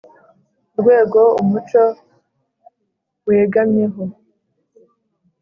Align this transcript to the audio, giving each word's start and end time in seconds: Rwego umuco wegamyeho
Rwego 0.79 1.21
umuco 1.41 1.83
wegamyeho 3.27 4.03